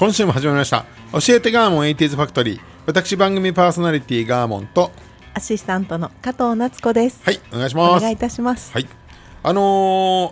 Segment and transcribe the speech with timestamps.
[0.00, 4.90] 今週も始まりました教えてガーモン 80s ファクトリー私番組パーソナリティガーモンと
[5.34, 7.22] アシスタントの加藤夏子です。
[7.22, 8.72] はいお願いしますお願いいたします。
[8.72, 8.88] はい
[9.42, 9.60] あの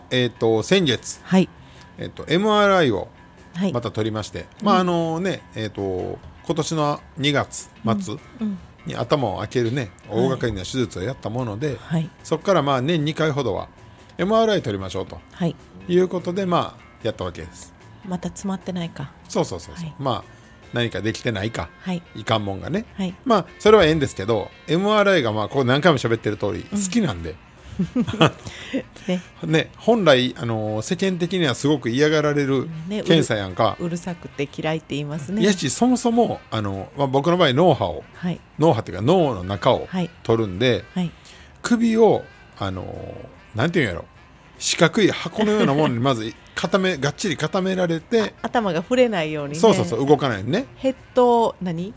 [0.08, 1.50] ー、えっ、と先月はい。
[1.98, 3.08] えっ、と MRI を
[3.56, 3.72] はい。
[3.74, 7.68] また取りまして、まああのねえっ、と今年の2月
[8.00, 8.58] 末うん。
[8.86, 12.08] に頭を開けるね大掛かりな手術をやったもので、はい。
[12.24, 13.68] そこからまあ年2回ほどは
[14.16, 15.54] MRI 取りましょうとはい。
[15.88, 17.76] いうことでまあやったわけです
[18.06, 19.12] また詰まってないか。
[19.28, 20.38] そうそうそうそう、はいまあ
[20.74, 22.02] 何かできてないかはい。
[22.14, 23.14] いかんもんがねはい。
[23.24, 27.36] まあそれはええんですけど MRI がまあこう何回も喋ってる通り好きなんで、
[29.08, 29.22] ね。
[29.44, 35.42] ね本来あの世間的にはすごく嫌がられるね検査やんか、うるさくて嫌いって言いますね。
[35.42, 38.40] いやしそもそもあの、まあ、僕の場合脳波をはい。
[38.58, 40.10] 脳波っていうか脳の中をはい。
[40.22, 41.10] 取るんで、はい。
[41.62, 42.24] 首を
[42.58, 43.14] あの
[43.54, 44.04] なんていうんやろ
[44.58, 49.58] 四角い箱のようなものにまず固めがっちり固められて、頭が触れないようにね。
[49.60, 51.88] そうそうそう動かないねヘッド、何？
[51.88, 51.92] へ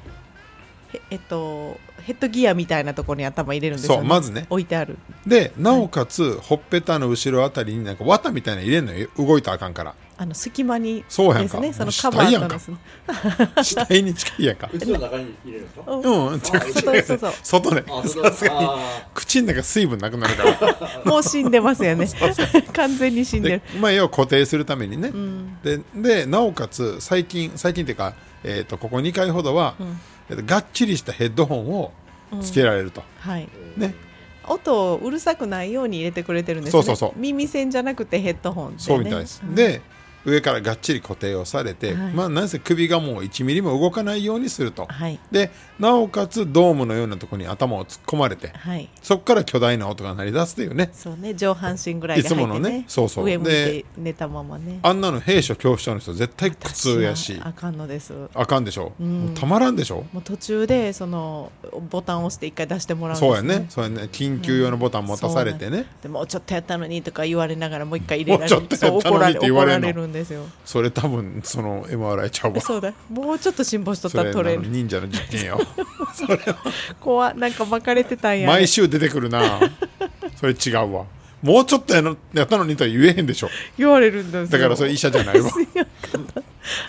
[1.09, 4.45] えっと、ヘッドギアみたいなところに頭入れるんですよ、そうまずね。
[4.49, 4.97] 置いてある。
[5.25, 9.09] でなおかつ、ほっぺたの後ろあたりになんか綿みたいなの入れんのよ。
[9.17, 9.95] 動いたらあかんから。
[10.17, 11.59] あの隙間にそうやんか。
[11.59, 11.91] ですね。
[11.91, 14.69] そのカバーとの死死体に近いやんか。
[14.71, 15.69] うちの中に入れるん。
[17.43, 18.67] 外ねさすがに。
[18.67, 21.01] あ口の中水分なくなるから。
[21.11, 22.07] もう死んでますよね。
[22.73, 23.79] 完全に死んででる。
[23.79, 25.57] まあ要は固定するためにね、うん。
[25.63, 28.13] ででなおかつ最近最近っていうか、
[28.43, 29.99] えー、とここ2回ほどは、うん。
[30.35, 31.91] がっちりしたヘッドホンを
[32.41, 33.47] つけられると、はい。
[33.77, 33.93] ね。
[34.47, 36.83] 音をうるさくないように入れてくれてるんですね。
[36.83, 37.19] そうそうそう。
[37.19, 39.55] 耳栓じゃなくてヘッドホンで、ね、そうみたいです、ん。
[39.55, 39.81] で
[40.25, 42.13] 上からがっちり固定をされて、はい。
[42.13, 44.85] まあなんせ首がもう1ミリも動かないようにすると。
[44.85, 45.19] はい。
[45.31, 48.89] でなおかつドームのようなところに頭を突っ込まれてはい。
[49.01, 50.89] そこから巨大な音が鳴り出すというね。
[50.93, 52.85] そうね上半身ぐらいが入って、ね、いつものね。
[52.87, 53.25] そうそう。
[53.25, 54.79] 上向い寝たままね。
[54.83, 57.39] あんなの兵所恐怖症の人絶対苦痛やし。
[57.43, 58.13] あかんのです。
[58.33, 59.03] あかんでしょ、う。
[59.03, 59.25] ん。
[59.25, 61.51] もうたまらんでしょもう途中でその
[61.89, 63.65] ボタンを押して一回出してもらうんです、そうやね。
[63.69, 64.09] そうやね。
[64.11, 70.45] 緊急用のボタン持たされてね、でもうちょっとやったのにとか言われながらもう一回入れられもうちょっとやったのにって言われんのんですよ。
[70.63, 72.61] それ多分その MRI ちゃうわ。
[72.61, 72.93] そうだ。
[73.09, 75.59] もうちょっと辛抱しとったら取れる忍者の実験よ。
[77.01, 78.47] 怖なんか巻かれてたんや。
[78.47, 79.59] 毎週出てくるな。
[80.35, 81.05] それ違うわ。
[81.41, 83.49] もうちょっとやのやったのにとは言えへんでしょ。
[83.77, 85.49] 言われるんですよだからそれ医者じゃないわ。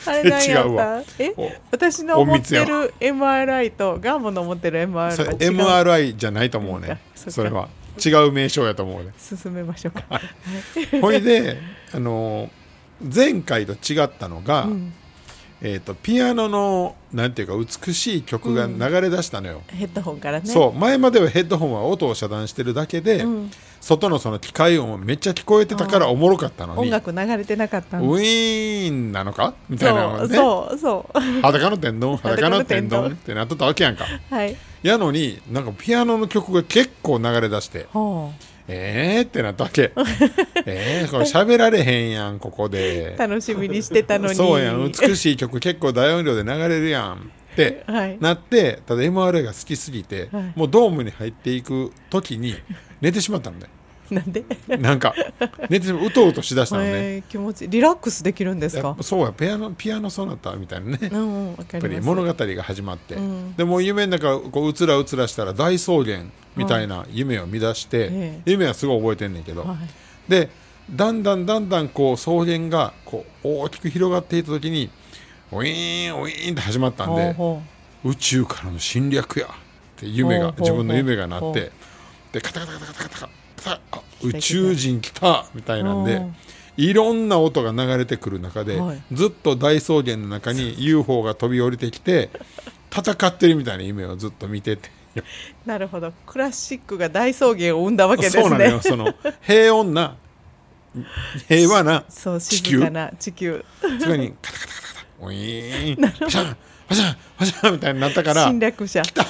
[0.06, 1.00] あれ何や違うわ。
[1.00, 1.24] った？
[1.24, 1.32] え？
[1.36, 5.38] お私の思ってる MRI とガーモの思ってる MRI それは違う。
[5.56, 6.98] MRI じゃないと思うね。
[7.14, 7.68] それは。
[8.04, 9.12] 違う名称やと思うね。
[9.18, 10.20] 進めましょうか、
[11.00, 11.58] ほいで
[11.92, 12.50] あの
[13.02, 14.92] 前回と違ったのが、うん。
[15.64, 17.54] えー、とピアノのなんていうか
[17.86, 20.46] 美しい曲が流れ出したのよ、ヘッドホンからね。
[20.46, 20.72] そう。
[20.72, 23.50] 前まではヘッドホンは音を遮断してるだけで、うん。
[23.80, 26.80] 外のその機械音めっちゃ聞こえてたからおもろかったのに。
[26.80, 29.54] 音楽流れてなかったウのィーンなのか？
[29.68, 30.78] みたいなのがねそう。
[30.78, 31.20] そう。
[31.42, 32.16] 裸の天丼？
[32.16, 33.12] 裸の天丼？
[33.12, 34.04] ってなっとったわけやんか。
[34.30, 34.56] はい。
[34.82, 37.86] やのになんかピアノの曲が結構流れ出して。
[37.92, 38.32] ほ
[38.68, 39.92] えーってなったわけ。
[40.66, 43.14] えーこれ喋られへんやんここで。
[43.16, 44.34] う楽しみにしてたのに。
[44.34, 44.90] そうやん。
[44.92, 47.14] 美しい曲結構大音量で流れるやん
[47.52, 48.18] ってはい。
[48.20, 50.52] なってただ MRI が好きすぎて、はい。
[50.54, 52.54] もうドームに入っていく時に
[53.00, 53.66] 寝てしまったのね
[54.12, 54.44] なんで？
[54.68, 55.14] なんか
[55.68, 58.96] 寝てううとうとしだしたのね、えー気持ちリラックスできるんですか？
[59.00, 61.10] そうやピアノピアノソナタみたいなね。
[61.12, 63.56] うんやっぱり物語が始まって、うん。
[63.56, 66.24] でもう夢の中こううつらうつらしたら大草原
[66.56, 68.50] みたいな夢を見出して、ええ。
[68.50, 69.76] 夢はすごい覚えてんねんけど、はい
[70.28, 70.50] で
[70.90, 74.90] だんだんだんだんこう草原がこう大きく広がっていった時に
[75.52, 77.36] ウィーンウィーンって始まったんで
[78.04, 79.50] 宇宙からの侵略やっ
[79.96, 81.70] て夢が自分の夢がなって
[82.32, 83.28] でカタカタカタカタカタ
[83.64, 86.36] カタあ宇宙人来たみたいなんでうん。
[86.76, 89.02] いろんな音が流れてくる中で、はい。
[89.12, 92.30] ずっと大草原の中に UFO が飛び降りてきて
[92.90, 94.90] 戦ってるみたいな夢をずっと見てて。
[95.16, 96.12] うなるほど。
[96.26, 98.42] クラシックが大草原を生んだわけですね。
[98.42, 98.80] そうなのよ。
[98.80, 100.16] その平穏な
[101.48, 102.78] 平和なそう地球。
[102.78, 103.64] 静かな地球。
[103.82, 106.56] にカタカタカタカタ ウィーンパシャン
[106.88, 109.02] パわしゃわしゃみたいになったから侵略者。
[109.02, 109.22] 来た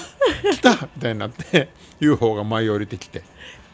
[0.96, 1.69] みたいになって
[2.00, 3.23] UFO が舞い降りてきて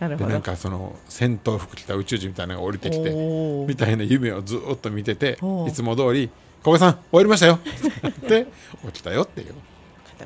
[0.01, 3.11] でなんかその戦闘服着た宇宙人みたいなのが降りてきて
[3.67, 6.31] みたいな夢をずっと見てていつも通り
[6.63, 7.59] 「小林さん終わりましたよ」
[8.09, 8.47] って
[8.93, 9.55] 起きたよっていう。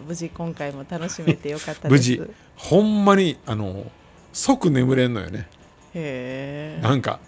[0.07, 1.91] 無事今回も楽しめてよかったです。
[1.91, 2.23] 無事。
[2.57, 3.91] ほんまにあの
[4.33, 5.49] 即眠れんのよね。
[5.95, 7.21] へえなんか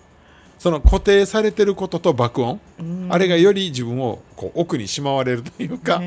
[0.58, 3.08] その固定されてることと爆音うん。
[3.10, 6.00] あれがより自分をこう奥にしまわれるというか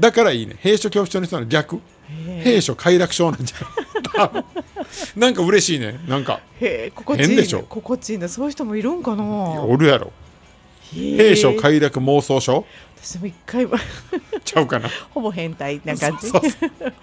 [0.00, 0.56] だからいいね。
[0.62, 1.80] 閉所恐怖症の人の逆。
[2.44, 4.44] 閉所快楽症なんじゃ
[5.16, 5.98] なんか嬉しいね。
[6.08, 6.40] なんか。
[6.60, 7.64] へえ心地いい、ね、変でしょ？
[7.68, 8.28] 心地いいね。
[8.28, 9.24] そういう人もいるんかな？
[9.24, 10.12] おるやろ。
[10.92, 12.64] 閉閉所快楽妄想症
[13.02, 13.78] 私も一回は
[14.44, 14.88] ちゃうかな？
[15.10, 16.28] ほぼ変態な感じ。
[16.28, 16.42] そう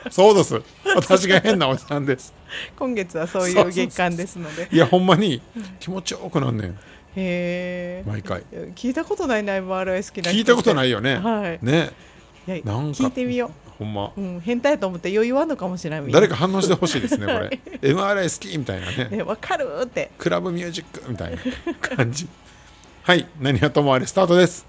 [0.09, 0.61] そうです。
[0.95, 2.33] 私が変なおじさんです。
[2.77, 4.67] 今月はそういそう月間ですので。
[4.71, 5.41] いやほんまに
[5.79, 6.71] 気持ちよくなんねん。
[6.71, 6.75] へ
[7.15, 8.03] え。
[8.07, 8.43] 毎回。
[8.75, 11.15] 聞いたことないな MRI 好きな人聞いたことないいよね。
[11.17, 11.59] はい。
[11.61, 11.91] ね。
[12.47, 13.03] いやなんか。
[13.03, 14.13] 聞いてみよほんま。
[14.15, 17.59] う、うん、変態と思って余裕あんのかもしれない誰か反応してほしいですねこれ。
[17.81, 19.09] MRI 好きみたいなね。
[19.09, 20.11] ねわかるって。
[20.19, 21.39] クラブミュージックみたいな
[21.81, 22.27] 感じ。
[23.01, 24.67] はい何はともあれスタートです。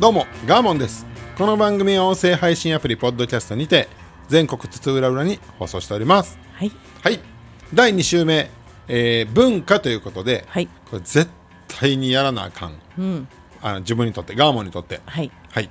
[0.00, 1.04] どうもガーモンです。
[1.36, 3.88] この番組は音声配信アプリポッドキャストにて
[4.28, 6.38] 全国津々浦々に放送しております。
[6.54, 6.72] はい。
[7.02, 7.35] はい
[7.74, 8.50] 第2週目、
[8.88, 10.68] えー文化ということで、はい。
[10.90, 11.28] これ絶
[11.68, 12.78] 対にやらなあかん。
[12.98, 13.28] うん。
[13.60, 15.00] あの自分にとってガーモンにとって。
[15.06, 15.30] はい。
[15.50, 15.70] はい、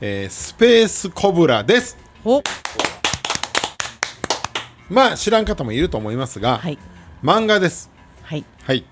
[0.00, 1.96] えースペースコブラです。
[2.24, 2.42] お。
[4.90, 6.78] まあ知らん方もいると思いますが、はい。
[7.22, 7.90] 漫画です。
[8.22, 8.44] はい。
[8.64, 8.84] はい。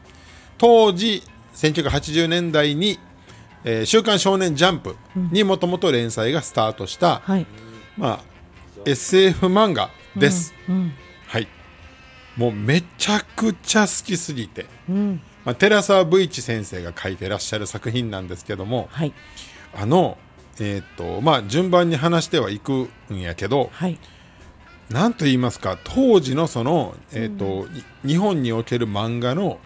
[0.57, 1.23] 当時
[1.55, 2.99] 1980年代に
[3.65, 4.97] 「えー週刊少年ジャンプ」
[5.31, 7.47] にもともと連載がスタートした、はい。
[7.99, 8.21] まあ、
[8.87, 10.95] SF 漫画です、うん。
[11.27, 11.49] はい
[12.41, 15.21] もうめちゃくちゃ好きすぎて、うん。
[15.45, 19.13] まあ、寺澤武一先生が書いてらっしゃる作品なんですけどもはい。
[19.75, 20.17] あの
[20.59, 23.99] えーっとまあ順番に話してはいくんやけどはい。
[24.89, 27.69] なんと言いますか当時のその、えーと
[28.05, 29.59] い日本における漫画の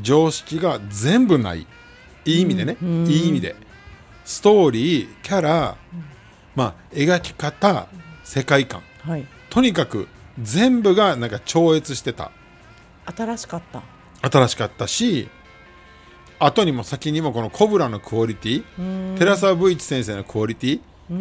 [0.00, 1.66] 常識が全部ない。
[2.24, 3.06] いい意味でね、うん。
[3.08, 3.56] いい意味で。
[4.24, 5.76] ストーリーキャラ、
[6.54, 7.88] まあ、描き方
[8.22, 8.82] 世界観。
[9.02, 9.26] はい。
[9.50, 10.06] とにかく
[10.40, 12.30] 全部がなんか超越してた。
[13.06, 13.82] 新しかった。
[14.28, 15.28] 新しかったし
[16.38, 20.80] 後にも先にもこのコブラのクオリティ寺澤武一先生のクオリティ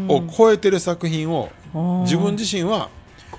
[0.09, 1.50] を超えてる作品を
[2.03, 2.89] 自分自身は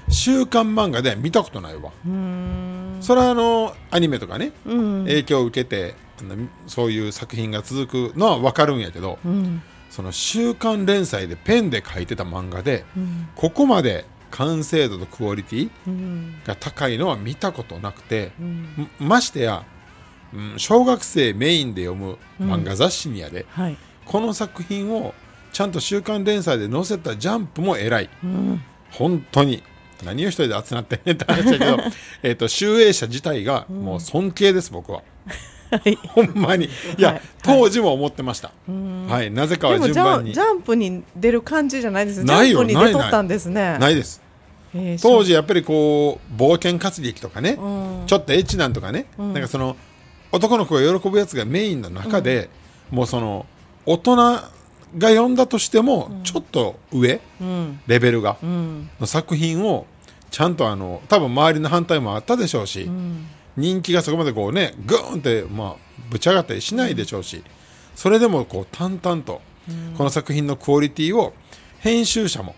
[0.08, 1.90] 週刊漫画で見たことないわ。
[2.06, 2.98] うん。
[3.00, 5.04] それはあのアニメとかねうん。
[5.04, 5.94] 影響を受けて
[6.66, 9.62] そういう作品が続くのは分かるんやけどうん。
[9.90, 13.28] その週刊連載でペンで書いてた漫画でうん。
[13.34, 16.34] ここまで完成度とクオリティうん。
[16.44, 18.88] が高いのは見たことなくてうん。
[18.98, 19.64] まましてや、
[20.34, 23.76] うん、小学生メインで読む漫画雑誌にやで、はい。
[24.04, 25.14] この作品を
[25.52, 28.10] ちゃんと週刊連載で載せたジャンプも偉い。
[28.22, 28.62] うん。
[28.90, 29.62] 本当に。
[30.04, 31.78] 何を一人で集まってんねんって話だけど
[32.22, 34.98] えっと集英社自体がもう尊敬です、僕は。
[34.98, 35.55] は い
[36.08, 36.66] ほんまに。
[36.66, 36.68] い
[36.98, 37.22] や、はい。
[37.42, 38.52] 当時も思ってました、
[39.08, 39.30] はい。
[39.30, 40.30] なぜかは順番に。
[40.30, 42.24] ンジャンプに出る感じじゃないですね。
[42.24, 42.64] ないよ。
[42.64, 43.78] ジャンプに出とったんですね。
[43.78, 44.22] ないです。
[45.02, 48.02] 当時やっぱりこう冒険活劇とかね、うん。
[48.06, 49.32] ちょっとエッチなんとかね、ん。
[49.32, 49.76] なんかその
[50.32, 52.50] 男の子が喜ぶやつがメインの中で、
[52.90, 53.46] もうその
[53.86, 54.42] 大人が
[54.98, 57.80] 読んだとしても、ちょっと上うん。
[57.86, 58.90] レベルが、うん。
[59.00, 59.86] の作品を
[60.30, 63.26] ちゃんとあの多分周りの反対もあったでしょうし、うん
[63.56, 65.76] 人気がそこまでこうねグーンってまあ
[66.10, 67.42] ぶち上がったりしないでしょうし、
[67.94, 69.40] それでもこう淡々と
[69.96, 71.32] この作品のクオリティを
[71.80, 72.54] 編集者も、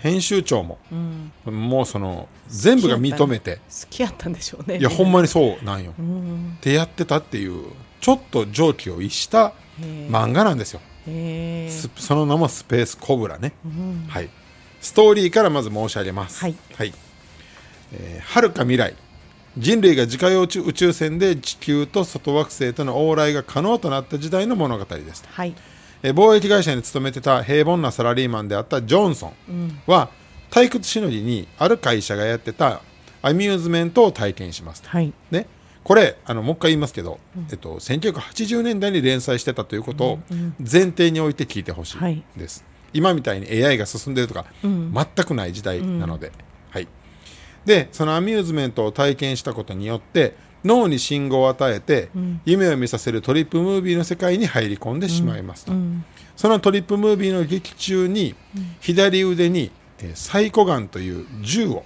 [0.00, 4.78] 編集長も、うんもうその全部が認めて好きやったんでしょうね。
[4.78, 5.94] いやほんまにそうなんよ。
[5.98, 7.64] うんってやってたっていう
[8.00, 10.80] ちょっと常軌を逸した漫画なんですよ。
[11.96, 13.52] その名もスペースコブラね。
[13.64, 14.28] うんはい。
[14.80, 16.40] ストーリーからまず申し上げます。
[16.42, 16.54] はい。
[17.92, 18.94] えー遥か未来。
[19.58, 25.24] 人類が自家用宇宙船で地球と外惑星との往来が可能となった時代の物語です。
[25.28, 25.54] はい。
[26.02, 30.10] えー貿易会社に勤めてた平凡なサラリーマンであったジョンソンは、
[30.50, 32.82] 退屈しのぎにある会社がやってた
[33.20, 34.82] アミューズメントを体験します。
[34.86, 35.12] はい。
[35.32, 35.46] ね、
[35.82, 37.18] これあのもう一回言いますけど、
[37.50, 40.18] えっと、1980年代に連載してたということを
[40.58, 46.30] 前提に置いて聞いてほしいです、今みたいに AI が進んでるとか、全くない時代なので、
[46.70, 46.86] はい、
[47.68, 50.34] でそのアミューズメントを体験したことによって
[50.64, 52.08] 脳に信号を与えて、
[52.44, 55.72] 夢を見させるトリップムービーの世界に入り込んでしまいますと、
[56.34, 58.34] そのトリップムービーの劇中に、
[58.80, 59.70] 左腕に、
[60.00, 61.84] えーサイコガンという銃を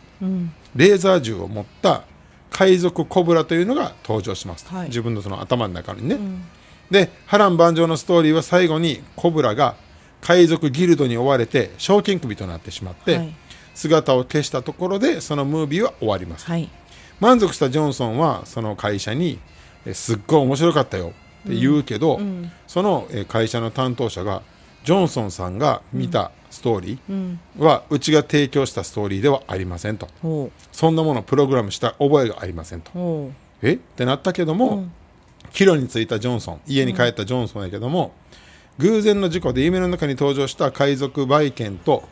[0.75, 2.05] レーザー銃を持った
[2.51, 4.87] 海賊コブラというのが登場します、はい。
[4.87, 6.43] 自分のその頭の中にね、うん。
[6.91, 9.75] で波乱万丈のストーリーは最後にコブラが
[10.23, 13.35] 海賊ギルドに追われて賞金首となってしまって、はい
[13.75, 16.69] 姿を消したところでそのムービーは終わります、はい。
[17.21, 19.39] 満足したジョンソンはその会社に
[19.87, 21.13] えすっごい面白かったよ
[21.45, 22.51] って言うけど、うん。
[22.67, 24.43] そのえ会社の担当者が
[24.85, 27.41] ジョンソンさんが見たストーリうん。
[27.59, 30.09] ーはうちが提供したストーリーではありませんと。
[30.21, 33.31] ほそんなものをプログラムした覚えがありませんと。
[33.63, 33.75] え？
[33.75, 34.93] ってなったけども、うん。
[35.53, 38.13] 帰路に着いたジョンソン家に帰ったジョンソンやけども、
[38.79, 42.05] 偶然の事故で夢の中に登場した海賊バイケンと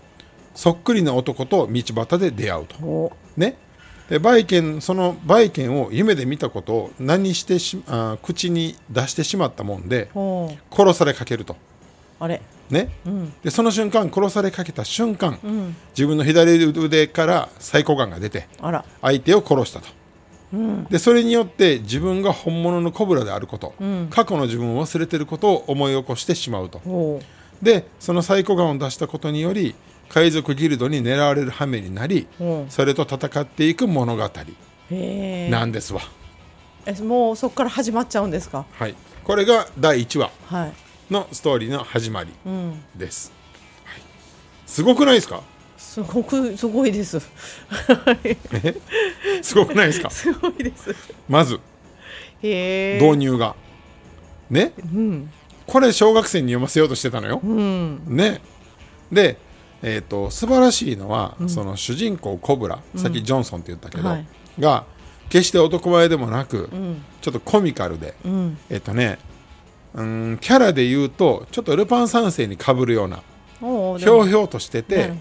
[0.55, 3.13] そっくりな男と道端で出会うと。
[3.37, 3.57] ね。
[4.09, 10.11] でバイケンそのバイケンを夢で見たことを何してしあ口に出してしまったもんで
[10.73, 11.57] 殺されかけると。
[12.19, 12.43] あれ。
[12.71, 12.91] ね。
[13.07, 13.33] うん。
[13.43, 15.77] でその瞬間殺されかけた瞬間、うん。
[15.91, 18.49] 自分の左腕からサイコガンが出て
[19.01, 19.87] 相手を殺したと。
[20.53, 20.85] うん。
[20.87, 24.09] でそれによって自分が本物のコブラであること、うん。
[24.11, 26.81] 過去の自分を忘れてることを思い起こしてしまうと。
[26.81, 27.23] ほ
[27.63, 29.75] でそのサイコガンを出したことにより
[30.13, 34.31] 海賊ギルドに狙われる羽目になりうほそれと戦っていく物語。
[35.51, 36.01] なんですわ、
[36.85, 38.67] えもうそこから始まっちゃうんですか？
[38.73, 40.73] はい、これが第1話はい。
[41.13, 42.83] のストーリーの始まりうん。
[42.97, 43.33] です、
[43.85, 44.03] はい、
[44.67, 45.43] すごくないですか？
[45.79, 47.21] すごくすごいです。
[49.43, 50.11] すごくないですか？
[50.11, 50.93] すごいです。
[51.29, 51.61] まず
[52.43, 53.55] 導入が。
[54.51, 54.73] ね？
[54.93, 55.31] うん。
[55.67, 57.41] これ小学生に読ませようとしてたのよ。
[57.45, 58.03] うん。
[58.07, 58.41] ね？
[59.13, 59.37] で
[59.83, 64.27] えー、と素晴らしいのは、その主人公コブラ、さっきジョンソンって言ったけど、はい。
[64.59, 64.85] が
[65.31, 67.03] 決して男前でもなく、うん。
[67.21, 68.59] ちょっとコミカルでうん。
[68.69, 69.19] えっ、とね
[69.95, 73.23] うーんキャラで言うとちょっとルパン三世にかぶるような
[73.59, 75.13] ひょうひょうとしてなて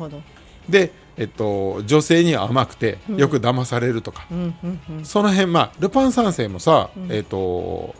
[0.69, 5.05] で、えっと、女性には甘くてよく騙されるとか、うんうんうん。
[5.05, 7.95] その辺まあルパン三世もさ、えっと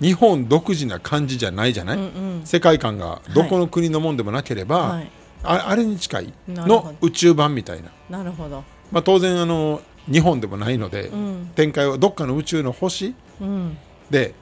[0.00, 2.06] 日本独自な感じじゃないじゃない、うんう
[2.42, 2.46] ん。
[2.46, 5.10] 世界観がどこの国のもんでもなければ、はい
[5.42, 6.32] ああれに近い？
[6.48, 8.64] の宇宙版みたいな、なるほど。
[8.92, 11.50] まあ、当然あの日本でもないので、うん。
[11.54, 13.76] 展開はどっかの宇宙の星うん。
[14.10, 14.34] で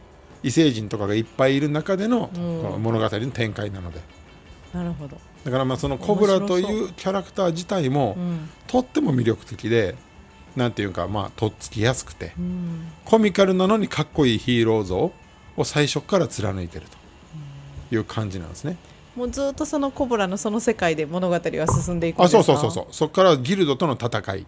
[0.42, 2.30] 異星人とかがいっぱいいる中での、
[2.78, 4.00] 物語の展開なので。
[4.74, 5.18] なるほど。
[5.44, 8.50] だからまあそのコブラというキャラクター自体も、うん。
[8.66, 9.94] とっても魅力的で
[10.54, 12.32] なんていうかまあとっつきやすくて。
[12.38, 12.92] うん。
[13.06, 15.12] コミカルなのにかっこいいヒーロー像
[15.56, 16.86] を最初から貫いてる
[17.90, 18.76] という感じなんですね。
[19.16, 21.40] もうずっとそのコブラのその世界で物語は
[21.85, 22.42] 進んでいくんあですか？
[22.42, 22.87] そうそうそうそう。
[22.90, 24.47] そこからギルドとの戦い。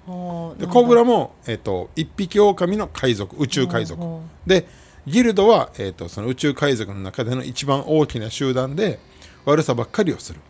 [0.58, 4.02] でコブラも、えっと一匹狼の海賊宇宙海賊。
[4.46, 4.66] で
[5.06, 8.98] ギルドは、えっとその宇宙海賊の中での一番大きな集団で
[9.44, 10.40] 悪さばっかりをする。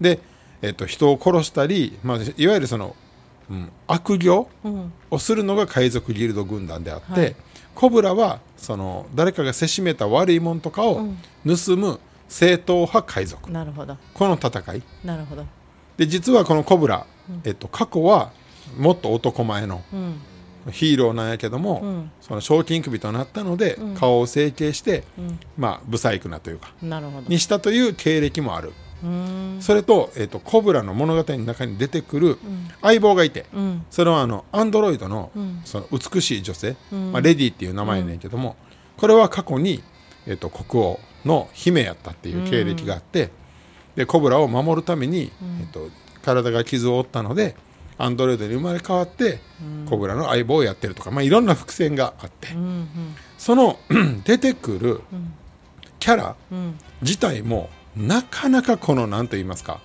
[0.00, 0.20] で、
[0.62, 2.94] えっと人を殺したり、まあ、いわゆるその、
[3.50, 4.92] うん、悪行ううん。
[5.10, 7.36] をするのが海賊ギルド軍団であって、はい。
[7.74, 11.18] コブラはその誰かがせしめた悪いもんとかをうん。
[11.44, 11.98] 盗む
[12.30, 13.96] 正統派海賊、なるほど。
[14.14, 14.82] この戦い。
[15.04, 15.44] なるほど。
[15.98, 17.04] で実はこのコブラ、
[17.44, 18.30] えっと、過去は
[18.78, 20.20] もっと男前のうん。
[20.70, 22.10] ヒーローなんやけども、うん。
[22.20, 23.94] その賞金首となったので、うん。
[23.94, 25.40] 顔を整形して、うん。
[25.56, 27.28] まあブサイクなというかなるほど。
[27.28, 28.72] にしたという経歴もある。
[29.60, 32.38] それと,、えっとコブラの物語の中に出てくる
[32.82, 33.86] 相棒がいて、うん。
[33.90, 35.62] それはあのアンドロイドの,、うん。
[35.64, 37.12] その美しい女性、うん。
[37.12, 38.56] まあ、レディっていう名前やねんけども、
[38.98, 39.82] これは過去に、
[40.26, 43.30] えっと国王の姫やったっていう経歴があって、
[43.96, 45.88] でコブラを守るために、えっと
[46.22, 47.56] 体が傷を負ったので
[48.00, 49.40] アンドロイドに生まれ変わって、
[49.88, 52.88] コブラの相棒をやってるとか、まあ、いろんな伏線があって、うんうん。
[53.36, 53.78] その
[54.24, 55.34] 出てくるん。
[55.98, 56.78] キャラうん。
[57.02, 59.80] 自体もなかなかこの何と言いますか、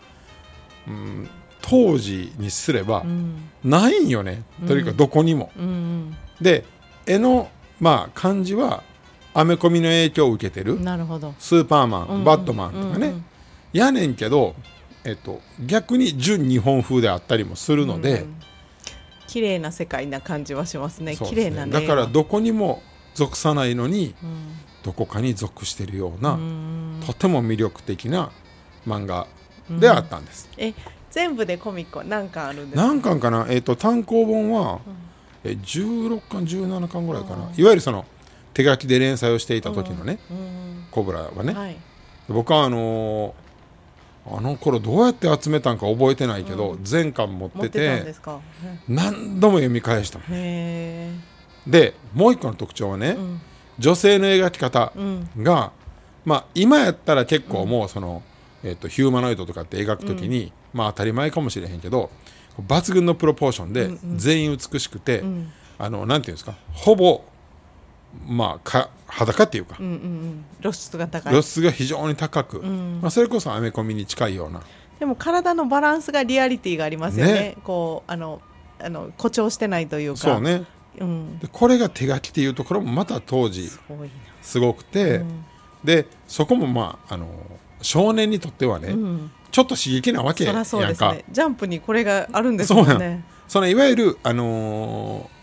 [0.87, 1.29] うん、
[1.61, 3.49] 当時にすればうん。
[3.65, 5.51] ないんよね、というかどこにも。
[5.57, 6.15] うん。
[6.39, 6.63] で
[7.05, 7.49] 絵の
[7.81, 8.81] まあ感じは
[9.37, 11.33] アメコミの影響を受けてるうんなるほど。
[11.37, 13.25] スーパーマン、うんバットマンとかね、うんうん。
[13.73, 14.55] やねんけど、
[15.03, 18.35] えっと、逆に純日本風であったりもするので、うん。
[19.27, 21.15] 綺麗な世界な感じはしますね。
[21.17, 21.71] 綺麗なね。
[21.71, 22.81] だからどこにも
[23.13, 24.55] 属さないのにうん。
[24.83, 27.01] どこかに属してるような、うん。
[27.05, 28.31] とても魅力的な
[28.87, 29.27] 漫画
[29.69, 30.47] であったんです。
[30.57, 30.73] え
[31.09, 32.87] 全部でコミックは何巻あるんですか？
[32.87, 34.79] 何巻かな、えっと単行本は、
[35.43, 38.05] え16巻17巻ぐらいかな、いわゆるその
[38.55, 41.77] 手書きで連載をしていた時のね、うんコブラはね、はい。
[42.27, 43.33] 僕はあのー
[44.27, 48.15] あの頃どうやって集めたんか覚えてないけど、全巻持ってて
[48.87, 53.41] 何度も読み返したでもう一個の特徴はね、うん。
[53.77, 55.29] 女性の描き方うん。
[55.37, 55.73] が、
[56.23, 58.23] まあ今やったら結構もうその、
[58.63, 62.09] えっとヒューマノイドとかって描くときに、まあ当たり前かもしれへんけど
[62.67, 65.51] 抜群のプロポーションで全員美しくて、うん。
[65.77, 66.55] あのなんていうんですか？
[66.71, 67.23] ほぼ
[68.27, 70.45] まあか裸っていうか、うんうんうん。
[70.61, 71.33] 露出が高い。
[71.33, 72.99] 露出が非常に高く、ん。
[73.01, 74.61] まあ、それこそアメコミに近いような。
[74.99, 77.33] でも体のバランスがリアリティがありますよね。
[77.33, 77.57] ね。
[77.63, 78.41] こうあの
[78.79, 80.19] あの誇張してないというか。
[80.19, 80.63] そうね。
[80.99, 81.39] うん。
[81.39, 84.09] でこれが手書きっていうところもまた当時すごい
[84.41, 85.45] すごくて、うん。
[85.83, 87.27] でそこもまああの
[87.81, 91.23] 少年にとってはね、な、うん、ちょっと刺激なわけそりゃそうですかね。
[91.31, 95.34] ジャンプにこれがあるんですそうなんもんねそのいわゆるあのー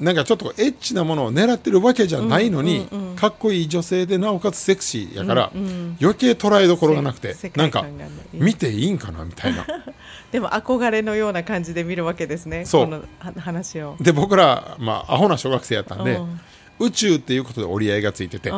[0.00, 5.96] なんかちょっとエッチなものを狙ってるわけじゃないのに、うんうんうんかっこいい女性でなおかつセクシーやから、うんうん。
[6.00, 7.84] 余計捉えどころがなくてなんか
[8.32, 9.66] 見ていいんかなみたいな。
[10.30, 12.84] でも憧れのような感じで見るわけですねそう。
[12.84, 13.96] このは話を。
[14.00, 16.40] で僕ら、まあ、アホな小学生やったんで、うん
[16.80, 18.52] 宇宙っていうことで折り合いがついてて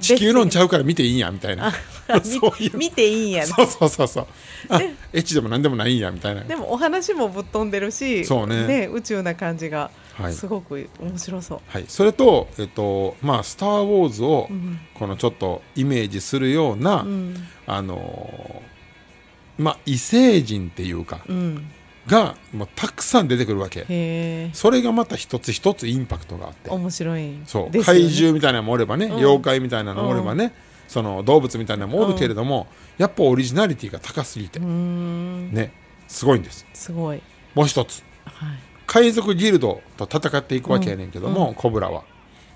[0.00, 1.72] 地球のんちゃうから見ていいんやみたいな。
[2.22, 2.76] そういう。
[2.76, 3.30] 見ていいん。
[3.30, 4.26] やそうそうそうそう。
[4.68, 6.42] あエッチでも何でもないんやみたいな。
[6.42, 10.34] でもお話もぶっ飛んでるしそうね宇宙な感じがはい。
[10.34, 14.78] すごく面白そう、はい、それと、えっとまあ「スター・ウォーズ」をうん。
[14.94, 17.48] このちょっとイメージするような、うん。
[17.66, 21.70] あのーまあ異星人っていうかうん、
[22.10, 24.50] がもうたくさん出てくるわけ。
[24.52, 26.70] それがまた一つ一つインパクトがあって。
[26.70, 29.14] 面白いそう、怪獣みたいなのもおればね、ん。
[29.14, 30.52] 妖怪みたいなのもおればね、
[30.88, 32.66] その動物みたいなのもおるけれども、
[32.98, 35.72] やっぱオリジナリティが高すぎて、ね
[36.08, 36.66] すごいんです。
[36.74, 37.22] すごい。
[37.54, 38.02] もう一つ。
[38.24, 38.58] はい。
[38.86, 42.02] 海賊ギルドと戦っていくわけやねんけども、コブラは。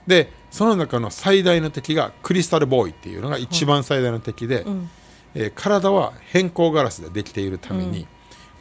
[0.06, 4.90] でその中の最大の敵がクリスタルボーイっていうのが一番最大の敵で、うん。
[5.36, 8.06] えー体は変更ガラスでできているために、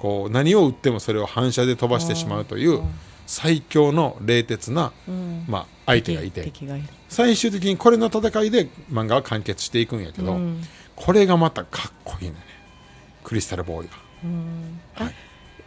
[0.04, 2.90] こう何を撃ってもそれを反射で飛ばしてしまうといううん。
[3.26, 5.46] 最強の冷徹な、うん。
[5.48, 6.52] まあ、相手がいて。
[7.08, 10.62] 最終的にこれの戦いで漫画は完結していくんやけど、うん。
[10.98, 12.42] これがまたかっこいいのね。
[13.24, 15.06] クリスタルボーイが。
[15.06, 15.16] はい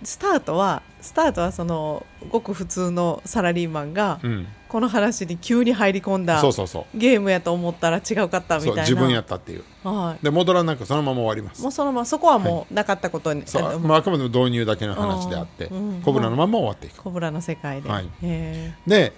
[0.02, 6.98] スタートはスタートはそのごく普通のサラリーマンがうん、この話に急に入り込んだそうそうそう。
[6.98, 8.82] ゲームやと思ったら違うかったみたいな。
[8.82, 9.64] 自分やったっていう。
[9.84, 10.24] はい。
[10.24, 11.62] で戻らなくそのまま終わります。
[11.62, 13.62] もうそのままそこはもうなかったことに、そう。
[13.66, 16.02] あのまあ、あくまでも導入だけの話であって、うん。
[16.02, 17.02] コブラのまま終わっていく。
[17.02, 18.08] コブラの世界で、はい。
[18.22, 19.12] へで、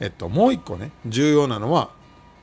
[0.00, 1.90] えっと、もう一個ね重要なのは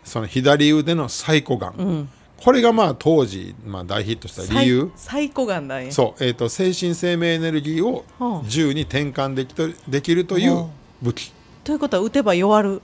[0.04, 2.10] その左腕のサイコガン、ーうん、
[2.44, 4.92] これがまあ当時、まあ、大ヒットした理由。
[4.96, 10.66] サイコガンだねそう、えっと精神生命エネルギーをはあ銃に転換できとできるというはあ
[11.02, 11.32] 武器。
[11.64, 12.82] ということは撃てば弱る。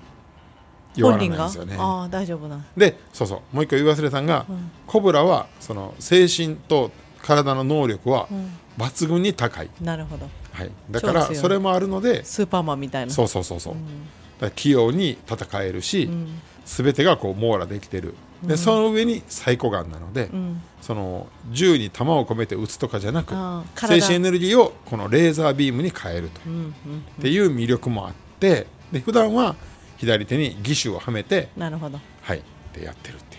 [1.00, 1.76] 本人がないんですよね。
[1.78, 2.66] ああ大丈夫な。
[2.76, 4.72] でそうそうもう一個言い忘れたんが、うん。
[4.86, 6.92] コブラはその精神と
[7.22, 8.52] 体の能力はうん。
[8.78, 10.30] 抜群に高い、なるほど。
[10.52, 13.12] はい、だからそれもあるのでスーパーマンみたいな。
[13.12, 13.78] そうそうそうそう、ん。
[13.78, 16.42] だから器用に戦えるし、うん。
[16.66, 20.62] 全てがこう網羅できてるで、その上にサイコガンなので、うん。
[20.82, 23.36] その銃に弾を込めて撃つとかじゃなく
[23.76, 26.72] 精神エネルギーをこのレーザービームに変えると、うんうん
[27.20, 29.58] っていう魅力もあってで普段は
[29.98, 32.00] 左手に義手をはめてなるほど。
[32.22, 32.38] はい。
[32.38, 33.38] ってやってるって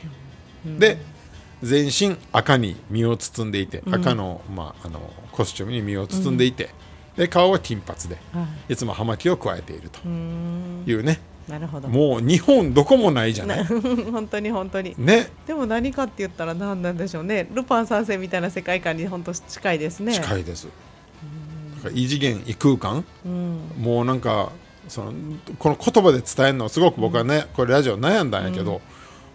[0.68, 0.98] いう、で
[1.62, 5.00] 全身赤に身を包んでいて、赤の,、まあ、あの
[5.32, 6.68] コスチュームに身を包んでいて、
[7.16, 8.76] で顔は金髪ではい。
[8.76, 11.88] つも葉巻を加えているというね、なるほど。
[11.88, 13.64] もう日本どこもないじゃない？
[14.12, 14.94] 本当に本当に。
[14.98, 15.28] ね。
[15.46, 17.48] でも何かって言ったら何なんでしょうね。
[17.54, 20.12] ルパン三世みたいな世界観に本当近いですね。
[20.12, 20.68] 近いです、
[21.94, 23.04] 異次元異空間？
[23.24, 23.58] うん。
[23.78, 24.52] もうなんか
[24.88, 25.12] その
[25.58, 28.80] この言葉で伝えるのすごく僕はね、これラジオ悩んだんやけど、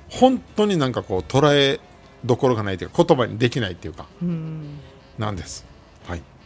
[0.10, 1.80] 本当になんかこう捉え
[2.24, 4.06] どころがないというか言葉にできないっていうか。
[4.22, 4.80] うん。
[5.18, 5.64] なんです。
[5.64, 5.73] はい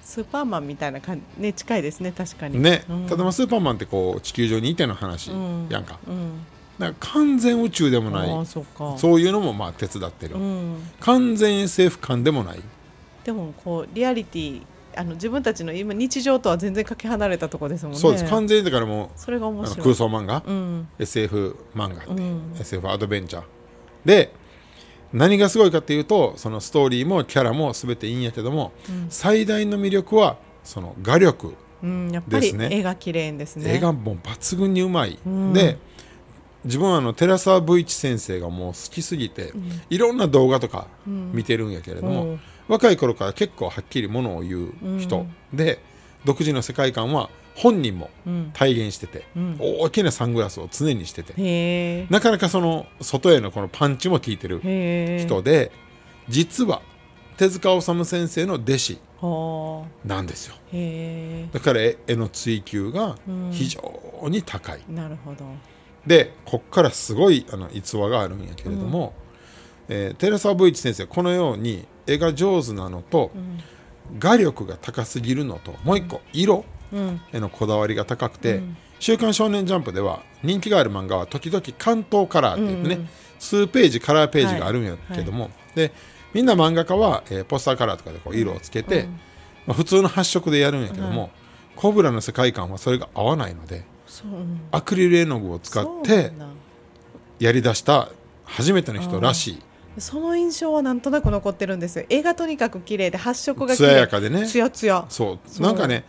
[0.08, 2.58] スーパーマンみたいな感じね近いですね確かに。
[2.60, 3.06] ね、うん。
[3.08, 5.68] ただまあスーパーマンってこう地球上にいての話うん。
[5.70, 6.46] やんか,、うん。
[6.80, 8.46] か完全宇宙でもない。
[8.46, 8.64] そ
[9.16, 10.78] ういうのもまあ手伝ってる、うん。
[11.02, 12.62] 完全 SF 感でもない。
[13.26, 14.62] でもこうリアリティ
[14.96, 18.00] あの自分たちの今日常とは全然かけ離れたとこですもんね。
[18.00, 18.26] そうです。
[18.26, 19.84] 完全にだからもうそれが面白い。
[19.84, 20.88] 空想漫画、うん。
[21.00, 22.02] SF 漫画。
[22.02, 22.56] って、うん。
[22.58, 23.44] SF アドベンチャー。
[24.06, 24.32] で
[25.14, 28.72] 何がすごいかっていうとそのストーリーもキャラも全ていいんやけども、
[29.10, 31.56] 最大の魅力はその画力、
[32.28, 32.70] ですね。
[32.72, 33.76] 絵が綺麗ですね。
[33.76, 35.54] 絵がもう抜群にうまい、うん。
[35.54, 35.78] で
[36.66, 39.54] 自分はあの寺澤武一先生がもう好きすぎて、
[39.90, 42.40] いろんな動画とか見てるんやけれども、うん。
[42.68, 45.80] 若い頃から結構はっきりものを言う人、で
[46.26, 48.52] 独自の世界観は本人もうん。
[48.54, 49.58] 体現してて、うん。
[49.60, 55.72] 大きなサングラスを常にしてて、なかなかその外へのこのパンチも効いてる人で
[56.30, 56.82] 実は
[57.38, 60.56] 手塚治虫先生の弟子はなんですよ。
[61.52, 63.52] だから絵絵の追求がうん。
[63.52, 63.82] 非常
[64.30, 65.46] に高い、えなるほど。
[66.06, 69.14] でこっからすごいあの逸話があるんやけれども、
[69.90, 73.60] えー寺澤武一先生このように絵が上手なのと、ん。
[74.20, 76.64] 画力が高すぎるのともう一個色うん
[77.34, 78.78] へのこだわりが高くて「うん。
[79.00, 83.10] 週刊少年ジャンプ」では人気がある漫画は時々関東カラーって言ってね、うんうん。
[83.40, 85.92] 数ページカラーページがあるんやけども、で
[86.34, 89.20] みんな漫画家は、えーポスターカラーとかでこう色をつけて、うん。
[89.68, 91.30] まあ、普通の発色でやるんやけども、
[91.76, 94.32] コブラの世界観はそれが合わないのでそう。
[94.32, 96.32] うんアクリル絵の具を使って
[97.40, 98.10] やりだした
[98.46, 99.62] 初めての人らしい。
[100.00, 102.06] その印象はなんとなく残ってるんですよ。
[102.10, 104.46] 絵がとにかく綺麗で発色が綺艶麗やかでね。
[104.46, 105.66] ツヤツヤそうそう。
[105.66, 106.04] なんかね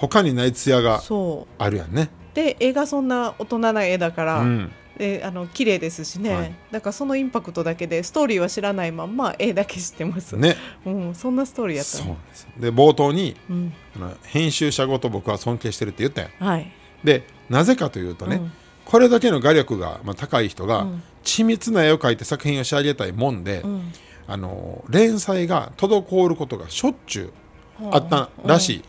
[0.00, 1.02] 他にない艶が
[1.58, 6.54] あるやんね、で絵がそんな大人な絵だから、うん、であの綺麗ですしね、はい。
[6.70, 10.56] だからそのインパクトだけでストーリーは知らないまんま絵だけ知ってます、ね。
[10.86, 12.48] うん、そんなストーリーやったそうです。
[12.58, 16.72] で冒頭にうん、あの編集者ごと僕は尊敬してるって言ったよはい、
[17.04, 18.52] でなぜかというとね、うん。
[18.86, 21.02] これだけの画力が、まあ、高い人が、うん。
[21.22, 23.92] 緻密な絵を描いて作品を仕上げたいもんで、うん。
[24.26, 27.32] あの連載が滞ることがしょっちゅう
[27.90, 28.82] あったらしい。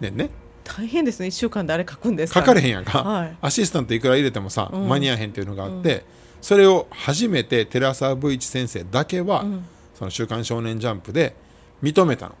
[0.00, 0.30] ねんね
[0.64, 1.28] 大変ですね。
[1.28, 3.36] 1週間であれ書くんですか書かれへんやんか、はい。
[3.40, 4.88] アシスタントいくら入れてもさ、うん。
[4.88, 6.04] 間に合わへんっていうのがあって、
[6.42, 9.64] それを初めて寺澤武一先生だけは、うん。
[9.94, 11.34] その「週刊少年ジャンプ」で
[11.82, 12.34] 認めたの。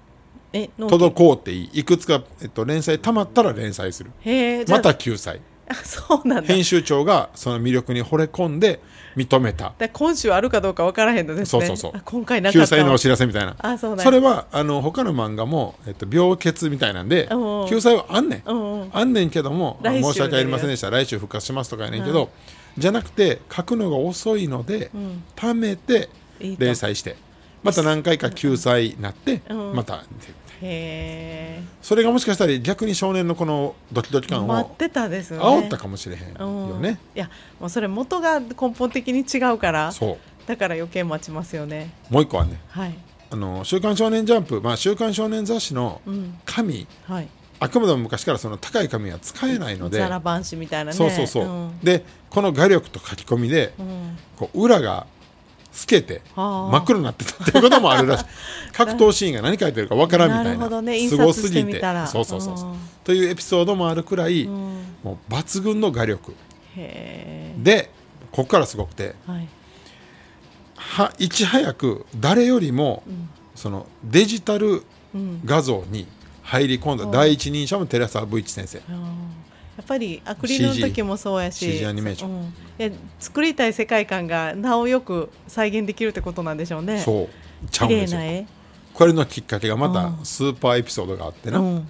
[0.52, 1.80] えの滞っていい。
[1.80, 4.10] いくつか、えっと、連載たまったら連載する。
[4.68, 5.36] また救済。
[5.36, 5.40] あ
[5.84, 6.48] そうなんだ。
[6.52, 8.80] 編集長がその魅力に惚れ込んで
[9.16, 9.72] 認めた。
[9.92, 11.60] 今週あるかどうかわからへんのですね。
[11.60, 11.92] そうそうそう。
[11.94, 12.60] あ今回なかった。
[12.60, 13.56] 救済のお知らせみたいな。
[13.58, 14.04] あそうなんや。
[14.04, 17.68] それはあの他の漫画も、えっと、病欠みたいなんでうんうん。
[17.68, 18.90] 救済はあんねん、うんうん。
[18.92, 20.90] あんねんけどもあ来週申し訳ありませんでした。
[20.90, 22.30] 来週復活しますとかやねんけど、
[22.76, 25.22] じゃなくて書くのが遅いので、うん。
[25.36, 26.08] 貯めて
[26.40, 26.64] いいと。
[26.64, 27.16] 連載して
[27.62, 29.72] また何回か救済になって、うん。
[29.74, 30.04] また
[30.62, 35.44] へそれがもしかしたら逆に少年のこのドキドキえ感を待ってたですよね。
[35.44, 36.68] 煽ったかもしれへんうん。
[36.70, 40.18] よね、いやもうそれ元が根本的に違うからそう。
[40.46, 41.92] だから余計待ちますよね。
[42.10, 42.98] もう一個はねはい。
[43.30, 46.38] あの「週刊少年ジャンプ」まあ「週刊少年雑誌」のうん。
[46.44, 47.28] 紙はい。
[47.60, 50.96] あくまでも昔からその高い紙は使えないので、ザラ版紙みたいなね。
[50.96, 51.78] そうそうそう、ん。
[51.82, 54.18] でこの画力と書き込みでうん。
[54.36, 55.06] こう裏が
[55.78, 56.72] 透けてはあ。
[56.72, 58.24] 真っ黒になってたっていうこともあるらしい。
[58.74, 60.82] 格闘シーンが何書いてるかわからんみたいな。
[60.82, 60.98] ね。
[60.98, 61.80] 印す刷ごすぎて。
[62.06, 62.70] そうそうそうそう。
[62.70, 62.76] うん。
[63.04, 64.52] というエピソードもあるくらい、うん。
[65.04, 66.34] もう抜群の画力。
[66.76, 67.90] へで
[68.32, 69.48] ここからすごくてえはい。
[70.74, 73.30] はいち早く誰よりも、ん。
[73.54, 74.82] そのデジタル
[75.14, 75.40] うん。
[75.44, 76.08] 画像に
[76.42, 78.78] 入り込んだ第一人者も寺澤武一先生。
[78.88, 79.37] あー
[79.78, 81.58] やっぱりアクリルの時もそうやし。
[81.64, 82.30] CG アニメーション。
[82.32, 82.52] うん。
[82.76, 86.98] で作りたい世界観がなおよく再現できるってことなんでしょうね。
[86.98, 87.28] そう。
[87.70, 88.20] ちゃうんですよ。
[88.92, 89.92] これのきっかけがまうん。
[89.94, 91.88] たスーパーエピソードがあってな、うん。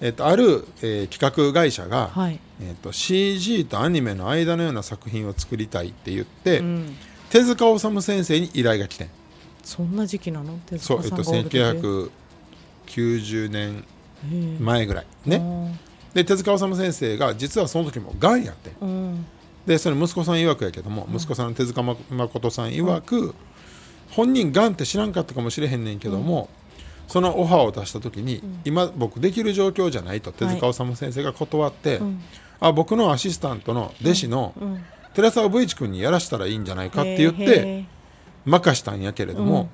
[0.00, 2.38] えっとある、えー企画会社が、はい。
[2.62, 6.96] えっと CG とアニメの間のような作品を作りたいって言って、うん。
[7.30, 9.08] 手塚治虫先生に依頼が来てん。
[9.64, 10.56] そんな時期なの？
[10.66, 11.58] 手そう、えっと、塚さんがおる時
[12.88, 13.84] 1990年へ
[14.32, 14.56] え。
[14.60, 15.76] 前ぐらいね
[16.14, 19.26] で手塚治虫先生が実はその時もがんやってんうんうん。
[19.66, 23.34] でそれ息子さん曰くやけども、息子さんの手塚ま誠さん曰く、
[24.10, 26.48] 本人がんって知らんかったかもしれへんねんけども、
[27.08, 32.20] そのオファーを出した時に、今僕できる状況じゃないと手塚治虫先生が断って、ん。
[32.60, 34.84] あ僕のアシスタントの弟子のうん。
[35.14, 37.84] 寺澤武一君にやらしたらいいんじゃないかって言っへてえ
[38.44, 39.68] 任したんやけれども、うん。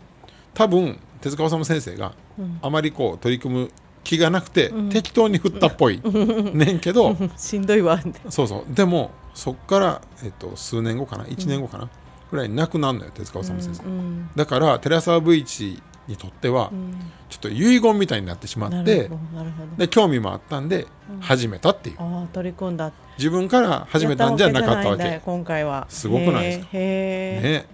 [0.54, 2.58] 多分手塚治虫先生がうん。
[2.62, 3.70] あまりこう取り組む
[4.04, 6.00] 気がなくて、適当に振ったっぽい。
[6.04, 8.00] ねんけど、 しんどいわ。
[8.28, 8.74] そうそう。
[8.74, 11.88] でもそっから、えっと、数年後かな？1年後かな、
[12.30, 16.94] ぐらいに亡くなるのよ手塚治虫先生、うんだから寺澤武一にとっては、うん。
[17.28, 19.08] ちょっと遺言みたいになってしまなって
[19.78, 20.86] で興味もあったんで
[21.20, 22.90] 始めたっていう、ああ取り組んだ。
[23.18, 25.20] 自分から始めたんじゃなかったわけ。
[25.24, 25.86] 今回は。
[25.88, 26.66] すごくないですか？
[26.72, 27.66] へえね、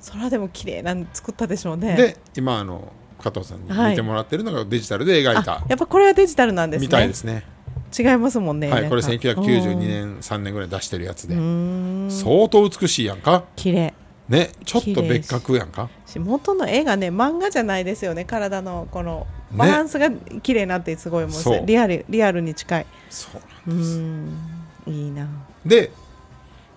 [0.00, 1.96] それはでも綺麗なの作ったでしょうね。
[1.96, 3.90] で今あの加藤さんにはい。
[3.90, 6.86] 見てもらってるのがデジタルで描いたあやっぱこれはデジタルなんですね。
[6.86, 7.44] みたいですね。
[7.98, 11.34] 違いますもんねはいこれなんか1992年3年ぐらい出してるやつで。
[11.34, 13.44] 相当美しいやんか。
[13.56, 13.94] 綺麗。
[14.28, 15.88] ねちょっと別格やんか。
[16.06, 18.24] し元の絵がね漫画じゃないですよね。
[18.24, 21.66] 体のこのバランスが綺麗なってすごいもうそう。
[21.66, 22.86] リアルリアルに近い。
[23.08, 23.28] そ
[23.66, 24.36] ううーん。
[24.86, 25.26] いいな。
[25.66, 25.90] で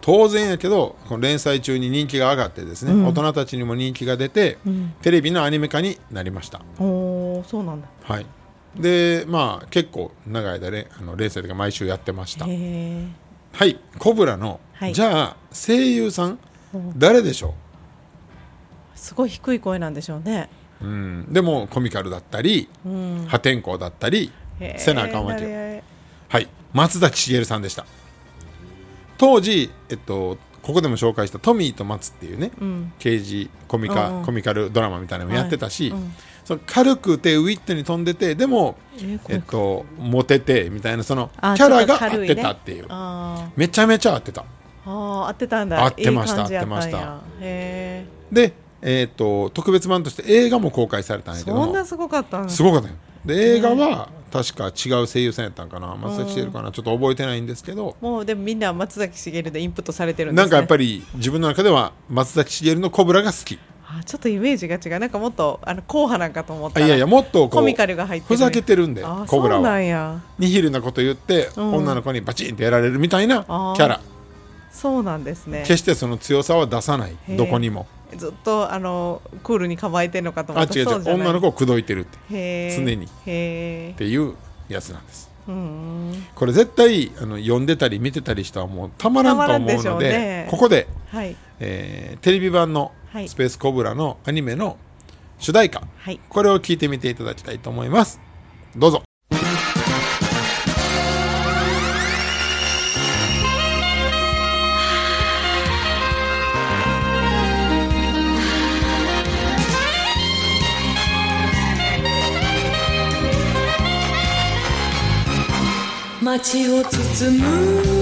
[0.06, 3.08] 当然やけどこの連載中に人気が上がってですね、うん。
[3.08, 4.94] 大人たちにも人気が出て、うん。
[5.02, 6.62] テレビのアニメ化になりました。
[6.78, 7.88] おおそうなんだ。
[8.04, 8.26] はい。
[8.76, 12.46] でまあ結構長い間ねあの連載とか毎週やってました。
[12.46, 13.80] はい。
[13.98, 14.94] コブラの、はい。
[14.94, 16.40] じゃあ声優さん
[16.74, 17.54] うん誰でしょ
[18.96, 20.50] すごい低い声なんでしょうね。
[20.82, 23.26] う、うん、でもコミカルだったりうん。
[23.30, 24.34] 破天荒だったり
[24.76, 25.82] せなあかんわけ
[26.28, 26.50] はい。
[26.74, 27.86] 松崎しげるさんでした
[29.24, 32.94] 当時、えっと、ここでも紹介したトミーと松っていうねうん。
[33.00, 34.26] 刑事コミカ、うんうん。
[34.26, 36.14] コミカルドラマみたいなのもやってたし、はいうん。
[36.44, 38.76] その軽くてウィットに飛んでてでも、
[39.30, 44.42] えっと、モテてみたいなそのキあャラが合ってたっていう、あめちゃめちゃ合ってた。
[44.42, 44.46] ー
[44.86, 45.86] あー合ってたんだ。
[45.86, 46.86] 合ってました合ってまへ
[47.40, 51.64] えで、えっと特別版として映画も公開されたんやけども。
[51.64, 52.96] そんなすごかったんすごかったよ。
[53.24, 55.96] で映画は確か違う声優さんやったんかな。
[55.96, 56.72] 松崎しげるかな。
[56.72, 57.96] ちょっと覚えてないんですけど。
[58.02, 63.60] もうでもみんな松崎しげるでインプットされてるんでなんすねかやっぱり自分の中では松崎しげるのコブラが好き。
[63.86, 65.00] あちょっとイメージが違う。
[65.00, 68.36] なんかもっとあの硬派なんかと思ったいやいやもっとこコミカうルが入ってる。
[68.36, 70.22] ふざけてるんであコブラはそうなんや。
[70.40, 71.74] ニヒルなこと言って、うん。
[71.76, 74.02] 女の子にバチンってやられるみたいなキャラ。
[74.72, 75.60] そうなんですね。
[75.68, 77.16] 決してその強さは出さない。
[77.38, 77.86] どこにも
[78.18, 80.74] ずっとあのクールに構えてるのかと思った。
[80.74, 81.16] あ違う違う。
[81.16, 82.76] 女の子を口説いてるって。
[82.76, 83.08] 常に。
[83.26, 84.36] へっていう
[84.70, 85.32] やつなんです。
[85.48, 86.26] えうん。
[86.36, 90.48] これ絶対あの読んでたり見てたりしたらもうたまらんと思うのでうね。
[90.50, 91.36] ここで、はい。
[91.60, 93.28] えーテレビ版のはい。
[93.28, 94.78] スペースコブラのアニメの
[95.38, 96.20] 主題歌、はい。
[96.30, 98.20] これを聞いてみていただきたいと思います。
[98.76, 99.04] どうぞ
[116.40, 117.93] 街を包む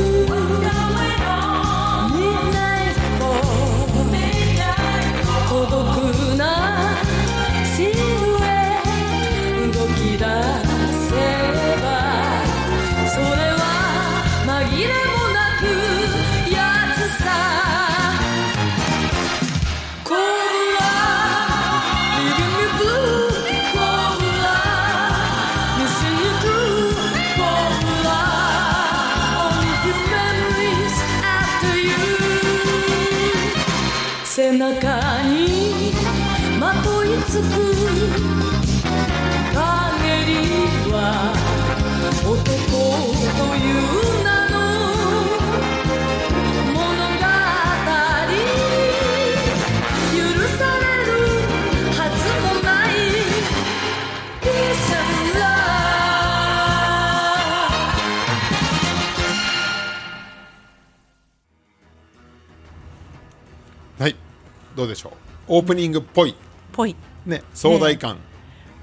[64.82, 65.14] どうでしょう？
[65.48, 66.36] オープニングっぽい。
[66.72, 66.96] ぽい。
[67.26, 68.18] ね壮大感。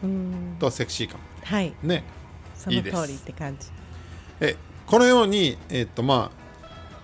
[0.05, 0.57] うん。
[0.61, 1.19] とセクシー感。
[1.45, 1.75] はい。
[1.83, 2.05] ね。
[2.55, 3.03] そのいいです。
[3.03, 3.67] 通りって感じ。
[4.41, 4.57] え
[4.87, 6.39] このようにえっとまあ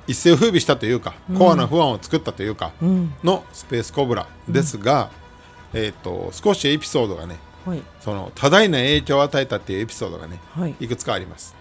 [0.06, 3.14] 一世を風靡したというか、コアな不安を作ったというかうん。
[3.24, 5.10] のスペースコブラですが、
[5.72, 7.82] えっと少しエピソードがねはい。
[8.00, 10.76] その多大な影響を与えたっていうエピソードがねはい。
[10.78, 11.56] いくつかあります。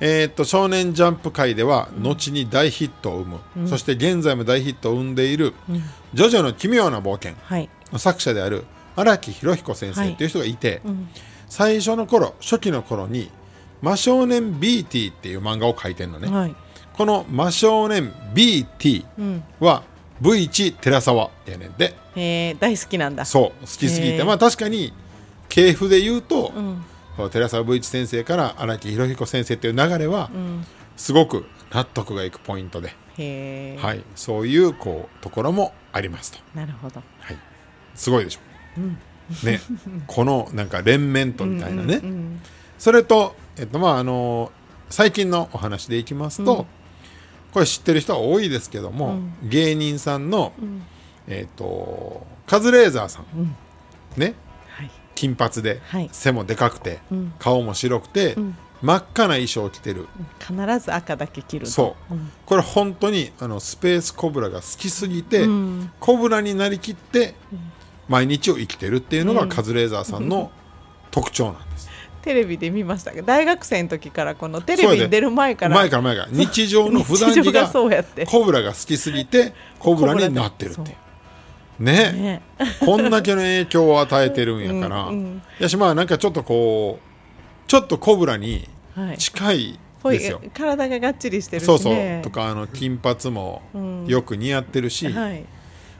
[0.00, 5.54] えー、と少年ジャンプ界では後に大ヒットを生む、そして現在も大ヒットを生んでいる
[6.14, 8.64] 「ジョジョの奇妙な冒険はい」の作者である
[8.96, 11.08] 荒木博彦先生っていう人がいて、うん。
[11.48, 13.30] 最初の頃初期の頃に
[13.80, 16.54] 「魔少年 BT」っていう漫画を描いてるのね、はい。
[16.94, 19.84] この「魔少年 BT うん」は
[20.22, 23.24] V1 寺沢やねんでへえ大好きなんだ。
[23.24, 24.24] そう好きすぎて。
[24.24, 24.92] まあ確かに
[25.48, 26.84] 系譜で言うと、うん
[27.30, 30.66] 寺沢武一先生から荒木博彦先生っていう流れはうん。
[30.96, 32.94] すごく納得がいくポイントで、
[33.80, 37.02] はい、そういうこうところもありますと、なるほど。
[37.18, 37.38] はい、
[37.96, 39.60] すごいでしょ、ね、
[40.06, 42.40] このなんか連綿とみたいなね、うんうん
[42.78, 44.52] それと、えっとまああの
[44.88, 46.66] 最近のお話でいきますと、うん。
[47.52, 50.82] これ知ってる人は多いですけども、芸人さんの、ん。
[51.26, 53.56] えっとカズレーザーさん、うん。
[54.16, 54.26] ね。
[54.26, 54.34] はい
[55.14, 56.08] 金髪で、はい。
[56.12, 57.32] 背もでかくて、うん。
[57.38, 58.56] 顔も白くて、ん。
[58.82, 61.72] 真っ赤な衣装を着てる、必ず赤だけ着ると。
[61.72, 62.30] そう、ん。
[62.44, 65.90] これ本当にあのスペースコブラが好きすぎて、うん。
[66.00, 67.34] コブラになりきって
[68.08, 70.50] 毎日を生きてるっていうのがカズレーザーさんの
[71.10, 71.88] 特徴なんです。
[72.22, 76.28] テレビで見ましたけど大学生の時からこのテレビに出る前から前から前から。
[76.30, 77.68] 日常の普段着が
[78.26, 80.96] コブラが好きすぎてコブラになってるっていう
[81.78, 82.12] ね。
[82.12, 82.42] ね。
[82.84, 85.42] こんだけの影響を与えてるんやから、うんうん。
[85.58, 89.18] やしまあなんかちょっとこうちょっとコブラにはい。
[89.18, 91.66] 近いですよ、体ががっちりしてるしね。
[91.66, 92.22] そうそう。
[92.22, 94.06] とかあの金髪もうん。
[94.06, 95.44] よく似合ってるし、はい。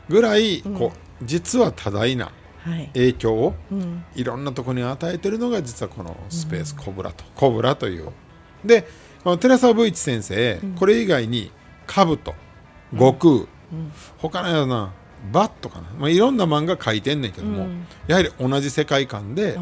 [0.08, 2.30] ぐらいこう実は多大な
[2.64, 2.90] はい。
[2.94, 4.04] 影響をうん。
[4.14, 8.10] いろんなところに与えてるのが実はこのスペースコブラと、コブラという。
[8.64, 8.86] で
[9.22, 11.50] この寺澤武一先生、これ以外に
[11.86, 12.34] カブト
[12.92, 13.46] 悟空、
[14.18, 14.92] 他のやつな
[15.32, 17.86] バットかな、まあ、いろんな漫画描いてんねんけども、うん。
[18.06, 19.60] やはり同じ世界観でこ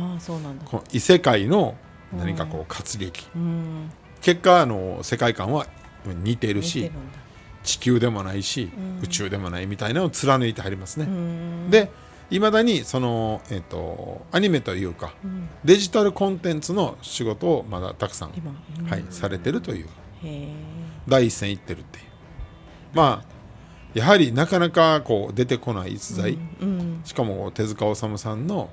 [0.79, 1.77] の異世界の
[2.13, 3.91] 何かこう活劇、うん。
[4.21, 5.67] 結果あの世界観は
[6.05, 6.91] 似てるし
[7.63, 9.01] 地球でもないし、うん。
[9.03, 11.71] 宇宙でもないみたいなのを貫いてはりますね、うん。
[11.71, 11.91] で
[12.31, 15.49] いまだにその、えっとアニメというかうん。
[15.65, 18.87] デジタルコンテンツの仕事をまだたくさん、今うん。
[18.87, 19.89] はい、されてるという。
[20.25, 20.49] へ
[21.07, 22.05] 第一線行ってるっていう。
[22.95, 23.32] まあ
[23.95, 28.71] やはりなかなかこう出てこない逸え材、うんしかも手塚治虫さんの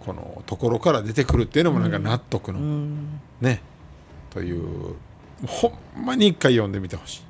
[0.00, 3.20] このところから出てくるっていうのもなんか納得の、うん。
[3.40, 3.62] ね。
[4.30, 4.96] という
[5.46, 7.22] ほんまに一回読んでみてほし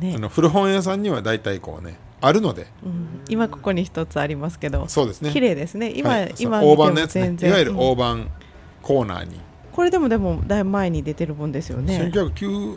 [0.00, 0.14] い、 ね。
[0.16, 2.66] あの古本屋さんには大体こうねあるので。
[2.84, 3.20] うん。
[3.28, 5.30] 今ここに一つありますけどそうですね。
[5.30, 5.92] 綺麗ですね。
[5.94, 6.34] 今、はい。
[6.38, 7.36] 今大のやつね。
[7.40, 7.78] いわゆるうん。
[7.78, 8.30] 大判
[8.82, 9.40] コーナーに、
[9.72, 12.10] これでもでもだいぶ前に出てる分ですよね。
[12.14, 12.76] 1990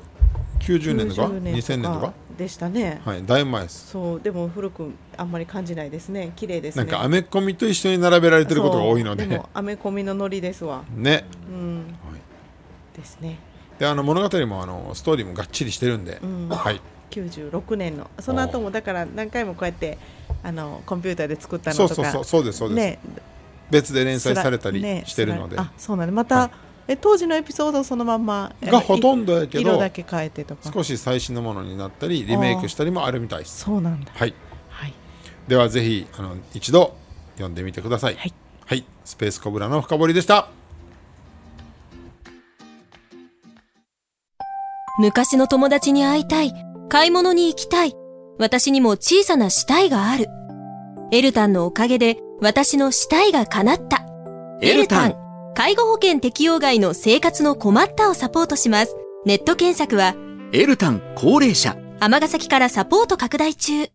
[0.60, 3.02] 年とか？90 2000年とかでしたね。
[3.04, 3.88] はいだいぶ前です。
[3.88, 6.32] そうでも古くあんまり感じないですね。
[6.36, 6.84] 綺麗ですね。
[6.84, 9.24] なんかアメコミと一緒に並べられてることが多いので。
[9.24, 10.84] そうもアメコミのノリですわ。
[10.96, 11.26] ね。
[11.50, 11.78] うん。
[12.10, 12.98] はい。
[12.98, 13.40] ですね。
[13.78, 16.50] であの物語もあのストーリーもがっちりしてるんで、うん。
[16.50, 16.82] はい。
[17.12, 18.10] 96年の。
[18.20, 19.98] その後もだから何回もこうやって
[20.44, 21.96] あのコンピューターで作ったのとか。
[21.96, 23.00] そうそうそうそうですそうです、ね。
[23.70, 30.72] 別で連載されたりねしてるので、あそうなんでまた、はいえ当時のエピソードをそのまんまがほとんんどやけど色だけ変えてとか。
[30.74, 33.40] 少し最新のものになったりリメイクしたりもあるみたい。
[33.40, 34.12] ですそうなんだ。
[34.12, 34.34] はい。
[34.70, 34.94] はい。
[35.48, 36.96] ではぜひあの一度
[37.36, 38.16] 読んでみてください。
[38.16, 38.34] はい、
[38.66, 40.50] はい、スペースコブラの深掘りでした。
[44.98, 46.52] 昔の友達に会いたい。
[46.90, 47.94] 買い物に行きたい。
[48.40, 50.26] 私にも小さな死体がある。
[51.12, 54.08] エルタンのおかげで私の死体が叶った。
[54.64, 58.96] エルタン介護保険適用外の生活の困ったをサポートします。
[59.26, 60.16] ネット検索は、
[60.54, 63.88] エルタン高齢者尼崎からサポート拡大中。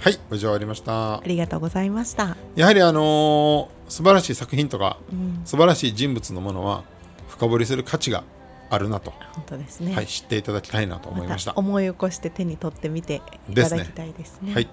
[0.00, 6.84] はい無事終わりましたありがとうございました、やはりあのー素晴らしい作品とかうん、素晴らしい人物のものは
[7.28, 8.22] 深掘りする価値が
[8.70, 11.52] あるなと、本当ですね、はい、知っていただきたいなと思いました。
[11.52, 14.54] た思い起こして手に取ってみていただきたいですね。
[14.54, 14.68] はい、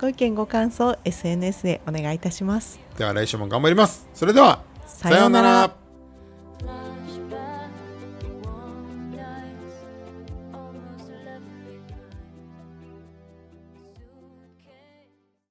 [0.00, 2.80] ご意見ご感想 SNS でお願いいたします。
[2.96, 4.08] では来週も頑張ります。
[4.14, 5.81] それではさようなら